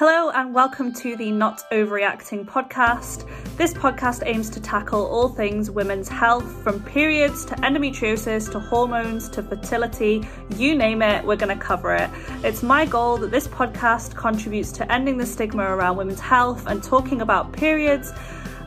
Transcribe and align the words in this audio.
Hello, 0.00 0.30
and 0.30 0.54
welcome 0.54 0.94
to 0.94 1.14
the 1.14 1.30
Not 1.30 1.62
Ovary 1.70 2.04
Acting 2.04 2.46
podcast. 2.46 3.28
This 3.58 3.74
podcast 3.74 4.22
aims 4.24 4.48
to 4.48 4.58
tackle 4.58 5.04
all 5.04 5.28
things 5.28 5.70
women's 5.70 6.08
health 6.08 6.50
from 6.62 6.82
periods 6.84 7.44
to 7.44 7.54
endometriosis 7.56 8.50
to 8.52 8.60
hormones 8.60 9.28
to 9.28 9.42
fertility 9.42 10.26
you 10.56 10.74
name 10.74 11.02
it, 11.02 11.22
we're 11.22 11.36
going 11.36 11.54
to 11.54 11.62
cover 11.62 11.94
it. 11.94 12.08
It's 12.42 12.62
my 12.62 12.86
goal 12.86 13.18
that 13.18 13.30
this 13.30 13.46
podcast 13.46 14.14
contributes 14.14 14.72
to 14.72 14.90
ending 14.90 15.18
the 15.18 15.26
stigma 15.26 15.64
around 15.64 15.98
women's 15.98 16.18
health 16.18 16.66
and 16.66 16.82
talking 16.82 17.20
about 17.20 17.52
periods. 17.52 18.10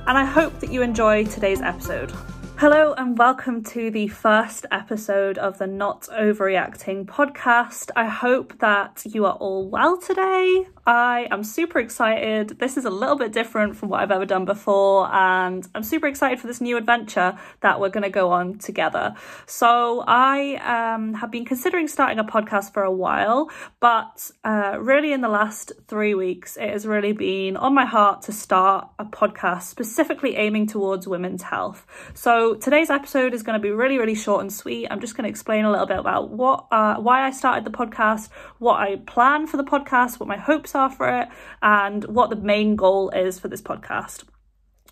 And 0.06 0.16
I 0.16 0.26
hope 0.26 0.60
that 0.60 0.72
you 0.72 0.84
enjoy 0.84 1.26
today's 1.26 1.62
episode. 1.62 2.14
Hello, 2.58 2.94
and 2.94 3.18
welcome 3.18 3.62
to 3.64 3.92
the 3.92 4.08
first 4.08 4.66
episode 4.72 5.38
of 5.38 5.58
the 5.58 5.68
Not 5.68 6.08
Ovary 6.16 6.56
Acting 6.56 7.06
podcast. 7.06 7.90
I 7.94 8.06
hope 8.06 8.60
that 8.60 9.04
you 9.06 9.26
are 9.26 9.34
all 9.34 9.68
well 9.68 9.98
today. 9.98 10.68
I 10.86 11.28
am 11.32 11.44
super 11.44 11.80
excited. 11.80 12.60
This 12.60 12.78
is 12.78 12.86
a 12.86 12.90
little 12.90 13.18
bit 13.18 13.34
different 13.34 13.76
from 13.76 13.90
what 13.90 14.02
I've 14.02 14.12
ever 14.12 14.26
done 14.26 14.46
before, 14.46 15.14
and 15.14 15.68
I'm 15.76 15.84
super 15.84 16.08
excited 16.08 16.40
for 16.40 16.48
this 16.48 16.62
new 16.62 16.78
adventure 16.78 17.38
that 17.62 17.82
we're 17.82 17.90
going 17.90 18.04
to 18.04 18.10
go 18.10 18.32
on 18.32 18.60
together. 18.60 19.16
So, 19.46 20.04
I 20.08 20.56
um, 20.96 21.16
have 21.16 21.32
been 21.32 21.46
considering 21.46 21.88
starting 21.88 22.20
a 22.20 22.24
podcast 22.24 22.74
for 22.74 22.84
a 22.84 22.92
while, 22.92 23.50
but 23.82 24.30
uh, 24.46 24.78
really 24.80 25.12
in 25.12 25.22
the 25.22 25.30
last 25.30 25.74
three 25.88 26.14
weeks, 26.14 26.56
it 26.56 26.70
has 26.70 26.86
really 26.86 27.14
been 27.14 27.58
on 27.58 27.74
my 27.74 27.86
heart 27.86 28.22
to 28.24 28.32
start 28.32 28.88
a 29.00 29.06
podcast 29.06 29.64
specifically 29.64 30.36
aiming 30.36 30.68
towards 30.68 31.08
women's 31.08 31.44
health. 31.44 31.86
So, 32.14 32.43
today's 32.52 32.90
episode 32.90 33.34
is 33.34 33.44
going 33.44 33.60
to 33.60 33.62
be 33.62 33.72
really, 33.72 33.98
really 33.98 34.16
short 34.16 34.42
and 34.42 34.52
sweet. 34.52 34.88
I'm 34.90 35.00
just 35.00 35.16
going 35.16 35.24
to 35.24 35.30
explain 35.30 35.66
a 35.66 35.72
little 35.72 35.86
bit 35.86 35.98
about 35.98 36.30
what, 36.30 36.68
uh, 36.72 36.96
why 36.96 37.26
I 37.26 37.32
started 37.32 37.64
the 37.64 37.72
podcast, 37.72 38.30
what 38.60 38.80
I 38.80 38.98
plan 38.98 39.48
for 39.48 39.58
the 39.58 39.64
podcast, 39.64 40.20
what 40.20 40.28
my 40.28 40.38
hopes 40.38 40.76
are 40.76 40.90
for 40.90 41.08
it, 41.22 41.30
and 41.62 42.04
what 42.06 42.30
the 42.30 42.36
main 42.36 42.76
goal 42.76 43.10
is 43.12 43.40
for 43.40 43.48
this 43.48 43.62
podcast. 43.62 44.24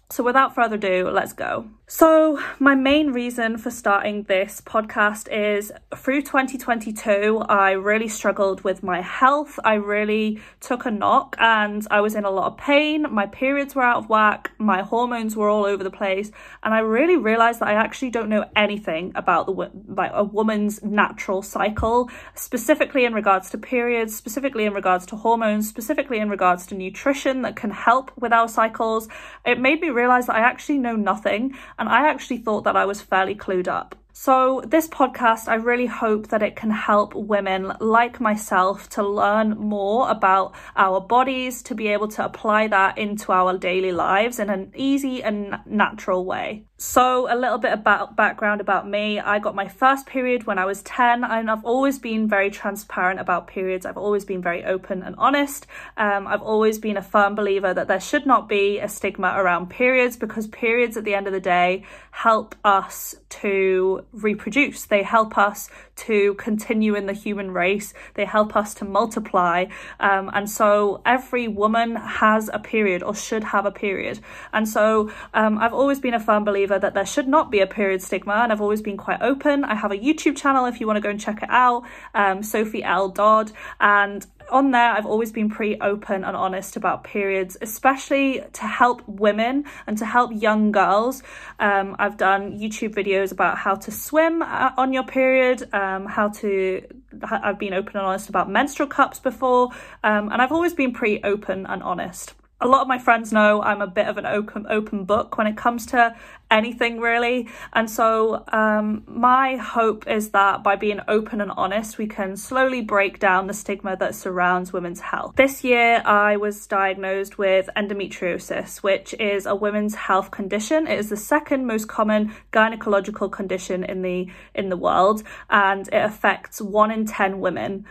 So, 0.10 0.24
without 0.24 0.55
further 0.55 0.76
ado, 0.76 1.10
let's 1.10 1.34
go. 1.34 1.70
So, 1.93 2.39
my 2.57 2.73
main 2.73 3.11
reason 3.11 3.57
for 3.57 3.70
starting 3.70 4.23
this 4.23 4.61
podcast 4.61 5.29
is 5.29 5.73
through 5.93 6.21
2022, 6.21 7.43
I 7.49 7.71
really 7.71 8.07
struggled 8.07 8.63
with 8.63 8.81
my 8.81 9.01
health. 9.01 9.59
I 9.65 9.73
really 9.73 10.39
took 10.62 10.85
a 10.85 10.89
knock 10.89 11.35
and 11.37 11.85
I 11.91 11.99
was 11.99 12.15
in 12.15 12.23
a 12.23 12.31
lot 12.31 12.53
of 12.53 12.57
pain. 12.57 13.07
My 13.12 13.25
periods 13.25 13.75
were 13.75 13.84
out 13.84 13.97
of 13.97 14.07
whack, 14.07 14.51
my 14.57 14.84
hormones 14.84 15.35
were 15.35 15.49
all 15.49 15.65
over 15.65 15.84
the 15.84 15.91
place, 15.91 16.31
and 16.63 16.73
I 16.73 16.79
really 16.79 17.17
realized 17.17 17.59
that 17.59 17.67
I 17.67 17.73
actually 17.73 18.12
don't 18.12 18.29
know 18.29 18.45
anything 18.55 19.12
about 19.13 19.47
the 19.47 19.69
like 19.93 20.12
a 20.13 20.23
woman's 20.23 20.81
natural 20.81 21.41
cycle, 21.41 22.09
specifically 22.35 23.03
in 23.03 23.13
regards 23.13 23.49
to 23.49 23.57
periods, 23.57 24.15
specifically 24.15 24.63
in 24.63 24.73
regards 24.73 25.05
to 25.07 25.17
hormones, 25.17 25.67
specifically 25.67 26.19
in 26.19 26.29
regards 26.29 26.65
to 26.67 26.75
nutrition 26.75 27.41
that 27.41 27.57
can 27.57 27.71
help 27.71 28.13
with 28.17 28.31
our 28.31 28.47
cycles. 28.47 29.09
It 29.45 29.59
made 29.59 29.81
me 29.81 29.89
realize 29.89 30.27
that 30.27 30.37
I 30.37 30.39
actually 30.39 30.77
know 30.77 30.95
nothing 30.95 31.53
and 31.82 31.90
I 31.90 32.07
actually 32.07 32.37
thought 32.37 32.63
that 32.65 32.76
I 32.76 32.85
was 32.85 33.01
fairly 33.01 33.34
clued 33.34 33.68
up. 33.68 33.96
So, 34.13 34.62
this 34.67 34.90
podcast, 34.90 35.48
I 35.48 35.55
really 35.55 35.85
hope 35.85 36.27
that 36.27 36.43
it 36.43 36.57
can 36.57 36.70
help 36.70 37.15
women 37.15 37.71
like 37.79 38.20
myself 38.20 38.90
to 38.90 39.03
learn 39.03 39.51
more 39.51 40.09
about 40.09 40.53
our 40.76 40.99
bodies, 40.99 41.63
to 41.63 41.76
be 41.76 41.87
able 41.87 42.09
to 42.09 42.26
apply 42.26 42.68
that 42.68 42.98
into 42.98 43.31
our 43.31 43.57
daily 43.57 43.93
lives 43.93 44.37
in 44.37 44.49
an 44.49 44.73
easy 44.76 45.23
and 45.23 45.59
natural 45.65 46.26
way. 46.26 46.65
So, 46.76 47.31
a 47.31 47.37
little 47.37 47.59
bit 47.59 47.71
about 47.71 48.18
background 48.18 48.59
about 48.59 48.90
me. 48.90 49.20
I 49.20 49.40
got 49.40 49.55
my 49.55 49.68
first 49.68 50.07
period 50.07 50.46
when 50.46 50.57
I 50.57 50.65
was 50.65 50.81
10, 50.81 51.23
and 51.23 51.49
I've 51.49 51.63
always 51.63 51.98
been 51.98 52.27
very 52.27 52.49
transparent 52.49 53.20
about 53.20 53.48
periods. 53.48 53.85
I've 53.85 53.98
always 53.98 54.25
been 54.25 54.41
very 54.41 54.65
open 54.65 55.03
and 55.03 55.15
honest. 55.18 55.68
Um, 55.96 56.27
I've 56.27 56.41
always 56.41 56.79
been 56.79 56.98
a 56.98 57.01
firm 57.03 57.35
believer 57.35 57.73
that 57.73 57.87
there 57.87 57.99
should 57.99 58.25
not 58.25 58.49
be 58.49 58.79
a 58.79 58.90
stigma 58.90 59.34
around 59.37 59.70
periods 59.70 60.18
because 60.18 60.48
periods, 60.48 60.98
at 60.98 61.05
the 61.05 61.13
end 61.13 61.27
of 61.27 61.34
the 61.34 61.40
day, 61.40 61.85
help 62.09 62.55
us 62.65 63.15
to 63.29 64.00
reproduce. 64.12 64.86
They 64.86 65.03
help 65.03 65.38
us 65.38 65.70
to 65.98 66.34
continue 66.36 66.96
in 66.96 67.06
the 67.06 67.14
human 67.14 67.52
race. 67.52 67.94
They 68.16 68.25
help 68.25 68.56
us 68.56 68.74
to 68.75 68.86
multiply. 68.86 69.66
Um, 70.00 70.30
and 70.34 70.50
so, 70.50 71.02
every 71.06 71.48
woman 71.48 71.96
has 71.96 72.50
a 72.53 72.59
period 72.59 73.03
or 73.03 73.16
should 73.16 73.44
have 73.44 73.66
a 73.66 73.72
period. 73.72 74.20
And 74.53 74.68
so, 74.68 75.12
um, 75.34 75.58
I've 75.58 75.74
always 75.74 76.00
been 76.00 76.14
a 76.14 76.20
firm 76.20 76.44
believer 76.44 76.80
that 76.80 76.94
there 76.94 77.06
should 77.06 77.28
not 77.28 77.52
be 77.52 77.59
a 77.59 77.68
period 77.68 78.02
stigma, 78.02 78.34
and 78.34 78.52
I've 78.52 78.62
always 78.62 78.81
been 78.81 78.98
quite 78.98 79.22
open. 79.22 79.64
I 79.64 79.75
have 79.75 79.92
a 79.92 79.98
YouTube 79.98 80.38
channel 80.38 80.66
if 80.66 80.80
you 80.80 80.88
want 80.88 80.98
to 80.98 81.02
go 81.02 81.09
and 81.09 81.20
check 81.20 81.44
it 81.44 81.50
out, 81.50 81.84
um, 82.14 82.44
Sophie 82.44 82.84
L. 82.84 83.09
Dodd, 83.09 83.52
and 83.80 84.25
on 84.50 84.72
there, 84.72 84.91
I've 84.91 85.06
always 85.06 85.31
been 85.31 85.50
pretty 85.50 85.79
open 85.79 86.24
and 86.24 86.35
honest 86.35 86.75
about 86.75 87.03
periods, 87.03 87.57
especially 87.62 88.44
to 88.53 88.62
help 88.63 89.02
women 89.07 89.66
and 89.88 89.97
to 89.97 90.06
help 90.06 90.31
young 90.34 90.72
girls. 90.72 91.24
Um, 91.59 91.96
I've 92.00 92.18
done 92.18 92.57
YouTube 92.59 92.94
videos 92.94 93.31
about 93.31 93.57
how 93.57 93.75
to 93.75 93.91
swim 93.91 94.41
uh, 94.41 94.72
on 94.78 94.94
your 94.94 95.03
period, 95.03 95.72
um, 95.74 96.06
how 96.06 96.30
to. 96.30 96.81
I've 97.24 97.59
been 97.59 97.74
open 97.74 97.97
and 97.97 98.06
honest 98.06 98.30
about 98.30 98.50
menstrual 98.50 98.88
cups 98.88 99.19
before, 99.19 99.69
um, 100.03 100.31
and 100.31 100.41
I've 100.41 100.51
always 100.51 100.74
been 100.74 100.94
pretty 100.94 101.22
open 101.24 101.66
and 101.66 101.84
honest 101.84 102.34
a 102.62 102.68
lot 102.68 102.82
of 102.82 102.88
my 102.88 103.00
friends 103.00 103.34
know 103.34 103.62
I'm 103.62 103.82
a 103.82 103.88
bit 103.88 104.08
of 104.08 104.18
an 104.18 104.26
open 104.26 104.68
open 104.70 105.04
book 105.04 105.38
when 105.38 105.48
it 105.48 105.58
comes 105.58 105.88
to 105.88 106.16
anything 106.52 107.00
really. 107.00 107.48
And 107.74 107.90
so 107.90 108.44
um, 108.50 109.04
my 109.08 109.56
hope 109.56 110.08
is 110.08 110.30
that 110.30 110.64
by 110.64 110.76
being 110.76 111.00
open 111.08 111.42
and 111.42 111.52
honest 111.52 111.98
we 111.98 112.08
can 112.08 112.38
slowly 112.38 112.82
break 112.82 113.20
down 113.20 113.48
the 113.48 113.54
stigma 113.54 113.98
that 113.98 114.14
surrounds 114.14 114.72
women's 114.72 115.00
health. 115.00 115.36
This 115.38 115.64
year 115.64 116.04
I 116.06 116.38
was 116.38 116.68
diagnosed 116.68 117.38
with 117.38 117.70
endometriosis 117.76 118.78
which 118.84 119.16
is 119.16 119.46
a 119.46 119.56
women's 119.56 119.96
health 119.96 120.30
condition. 120.30 120.88
It 120.88 121.00
is 121.00 121.10
the 121.10 121.18
second 121.18 121.66
most 121.66 121.88
common 121.88 122.34
gynecological 122.54 123.32
condition 123.32 123.84
in 123.84 124.04
the 124.04 124.28
in 124.54 124.70
the 124.70 124.78
world 124.78 125.24
and 125.50 125.88
it 125.88 126.04
affects 126.04 126.62
1 126.62 126.92
in 126.92 127.06
10 127.06 127.40
women 127.40 127.86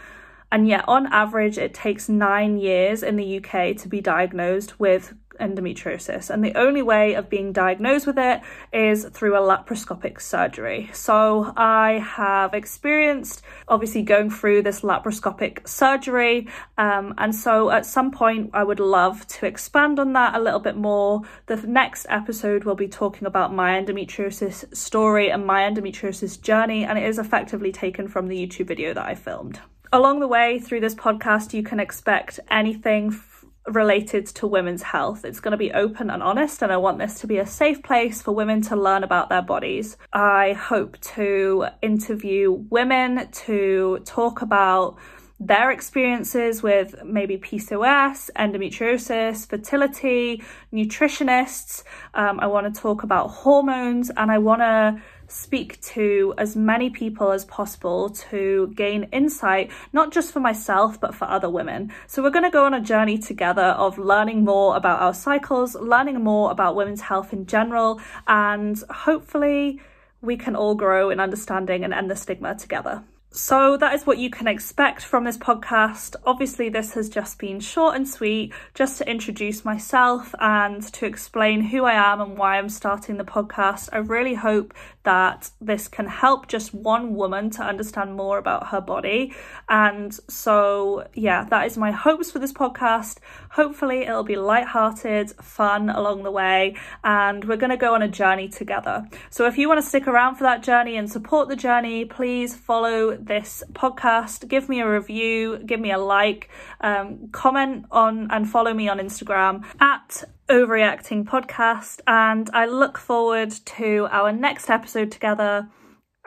and 0.52 0.66
yet, 0.66 0.84
on 0.88 1.06
average, 1.12 1.58
it 1.58 1.74
takes 1.74 2.08
nine 2.08 2.58
years 2.58 3.02
in 3.02 3.16
the 3.16 3.38
UK 3.38 3.76
to 3.76 3.88
be 3.88 4.00
diagnosed 4.00 4.80
with 4.80 5.14
endometriosis. 5.40 6.30
And 6.30 6.44
the 6.44 6.54
only 6.54 6.82
way 6.82 7.14
of 7.14 7.30
being 7.30 7.52
diagnosed 7.52 8.06
with 8.06 8.18
it 8.18 8.42
is 8.72 9.04
through 9.06 9.36
a 9.36 9.40
laparoscopic 9.40 10.20
surgery. 10.20 10.90
So 10.92 11.52
I 11.56 12.04
have 12.04 12.54
experienced 12.54 13.42
obviously 13.66 14.02
going 14.02 14.30
through 14.30 14.62
this 14.62 14.82
laparoscopic 14.82 15.66
surgery. 15.66 16.48
Um, 16.78 17.14
and 17.18 17.34
so 17.34 17.70
at 17.70 17.86
some 17.86 18.10
point, 18.10 18.50
I 18.52 18.62
would 18.62 18.80
love 18.80 19.26
to 19.28 19.46
expand 19.46 19.98
on 19.98 20.12
that 20.12 20.34
a 20.34 20.40
little 20.40 20.60
bit 20.60 20.76
more. 20.76 21.22
The 21.46 21.56
next 21.56 22.06
episode 22.08 22.64
will 22.64 22.74
be 22.74 22.88
talking 22.88 23.26
about 23.26 23.54
my 23.54 23.80
endometriosis 23.80 24.76
story 24.76 25.30
and 25.30 25.46
my 25.46 25.62
endometriosis 25.62 26.40
journey. 26.40 26.84
And 26.84 26.98
it 26.98 27.04
is 27.04 27.18
effectively 27.18 27.72
taken 27.72 28.08
from 28.08 28.28
the 28.28 28.46
YouTube 28.46 28.66
video 28.66 28.94
that 28.94 29.06
I 29.06 29.14
filmed. 29.14 29.60
Along 29.92 30.20
the 30.20 30.28
way 30.28 30.60
through 30.60 30.78
this 30.78 30.94
podcast, 30.94 31.52
you 31.52 31.64
can 31.64 31.80
expect 31.80 32.38
anything 32.48 33.08
f- 33.08 33.44
related 33.66 34.24
to 34.26 34.46
women's 34.46 34.82
health. 34.82 35.24
It's 35.24 35.40
going 35.40 35.50
to 35.50 35.58
be 35.58 35.72
open 35.72 36.10
and 36.10 36.22
honest, 36.22 36.62
and 36.62 36.70
I 36.70 36.76
want 36.76 37.00
this 37.00 37.18
to 37.22 37.26
be 37.26 37.38
a 37.38 37.46
safe 37.46 37.82
place 37.82 38.22
for 38.22 38.30
women 38.30 38.62
to 38.62 38.76
learn 38.76 39.02
about 39.02 39.30
their 39.30 39.42
bodies. 39.42 39.96
I 40.12 40.52
hope 40.52 41.00
to 41.16 41.66
interview 41.82 42.52
women 42.52 43.32
to 43.32 43.98
talk 44.04 44.42
about 44.42 44.96
their 45.40 45.70
experiences 45.70 46.62
with 46.62 47.02
maybe 47.02 47.38
PCOS, 47.38 48.28
endometriosis, 48.36 49.48
fertility, 49.48 50.44
nutritionists. 50.70 51.82
Um, 52.12 52.38
I 52.40 52.46
want 52.46 52.72
to 52.72 52.80
talk 52.80 53.02
about 53.02 53.28
hormones 53.28 54.10
and 54.10 54.30
I 54.30 54.36
want 54.36 54.60
to 54.60 55.00
speak 55.28 55.80
to 55.80 56.34
as 56.36 56.56
many 56.56 56.90
people 56.90 57.32
as 57.32 57.46
possible 57.46 58.10
to 58.10 58.70
gain 58.76 59.04
insight, 59.12 59.70
not 59.94 60.12
just 60.12 60.32
for 60.32 60.40
myself, 60.40 61.00
but 61.00 61.14
for 61.14 61.24
other 61.24 61.48
women. 61.48 61.90
So, 62.06 62.22
we're 62.22 62.30
going 62.30 62.44
to 62.44 62.50
go 62.50 62.66
on 62.66 62.74
a 62.74 62.80
journey 62.80 63.16
together 63.16 63.62
of 63.62 63.96
learning 63.96 64.44
more 64.44 64.76
about 64.76 65.00
our 65.00 65.14
cycles, 65.14 65.74
learning 65.74 66.22
more 66.22 66.50
about 66.50 66.74
women's 66.74 67.00
health 67.00 67.32
in 67.32 67.46
general, 67.46 68.00
and 68.26 68.82
hopefully, 68.90 69.80
we 70.20 70.36
can 70.36 70.54
all 70.54 70.74
grow 70.74 71.08
in 71.10 71.20
understanding 71.20 71.84
and 71.84 71.94
end 71.94 72.10
the 72.10 72.16
stigma 72.16 72.54
together. 72.56 73.04
So 73.32 73.76
that 73.76 73.94
is 73.94 74.04
what 74.04 74.18
you 74.18 74.28
can 74.28 74.48
expect 74.48 75.02
from 75.02 75.22
this 75.22 75.38
podcast. 75.38 76.16
Obviously, 76.24 76.68
this 76.68 76.94
has 76.94 77.08
just 77.08 77.38
been 77.38 77.60
short 77.60 77.94
and 77.94 78.08
sweet, 78.08 78.52
just 78.74 78.98
to 78.98 79.08
introduce 79.08 79.64
myself 79.64 80.34
and 80.40 80.82
to 80.94 81.06
explain 81.06 81.60
who 81.60 81.84
I 81.84 81.92
am 81.92 82.20
and 82.20 82.36
why 82.36 82.58
I'm 82.58 82.68
starting 82.68 83.18
the 83.18 83.24
podcast. 83.24 83.88
I 83.92 83.98
really 83.98 84.34
hope 84.34 84.74
that 85.04 85.50
this 85.60 85.86
can 85.86 86.06
help 86.06 86.48
just 86.48 86.74
one 86.74 87.14
woman 87.14 87.50
to 87.50 87.62
understand 87.62 88.16
more 88.16 88.36
about 88.36 88.66
her 88.68 88.80
body. 88.80 89.32
And 89.68 90.12
so, 90.28 91.06
yeah, 91.14 91.44
that 91.50 91.66
is 91.66 91.78
my 91.78 91.92
hopes 91.92 92.32
for 92.32 92.40
this 92.40 92.52
podcast. 92.52 93.18
Hopefully, 93.50 94.02
it'll 94.02 94.24
be 94.24 94.36
light-hearted, 94.36 95.30
fun 95.40 95.88
along 95.88 96.24
the 96.24 96.32
way, 96.32 96.74
and 97.04 97.44
we're 97.44 97.56
going 97.56 97.70
to 97.70 97.76
go 97.76 97.94
on 97.94 98.02
a 98.02 98.08
journey 98.08 98.48
together. 98.48 99.08
So, 99.30 99.46
if 99.46 99.56
you 99.56 99.68
want 99.68 99.80
to 99.80 99.86
stick 99.86 100.08
around 100.08 100.34
for 100.34 100.42
that 100.42 100.64
journey 100.64 100.96
and 100.96 101.08
support 101.08 101.48
the 101.48 101.56
journey, 101.56 102.04
please 102.04 102.56
follow 102.56 103.19
this 103.26 103.62
podcast, 103.72 104.48
give 104.48 104.68
me 104.68 104.80
a 104.80 104.90
review, 104.90 105.58
give 105.64 105.80
me 105.80 105.90
a 105.92 105.98
like, 105.98 106.48
um, 106.80 107.28
comment 107.32 107.86
on 107.90 108.28
and 108.30 108.48
follow 108.48 108.74
me 108.74 108.88
on 108.88 108.98
Instagram 108.98 109.64
at 109.80 110.24
Ovary 110.48 110.82
Acting 110.82 111.24
Podcast. 111.24 112.00
And 112.06 112.50
I 112.52 112.66
look 112.66 112.98
forward 112.98 113.50
to 113.50 114.08
our 114.10 114.32
next 114.32 114.70
episode 114.70 115.10
together 115.10 115.68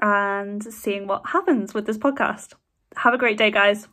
and 0.01 0.63
seeing 0.63 1.07
what 1.07 1.27
happens 1.27 1.73
with 1.73 1.85
this 1.85 1.97
podcast. 1.97 2.53
Have 2.97 3.13
a 3.13 3.17
great 3.17 3.37
day, 3.37 3.51
guys. 3.51 3.87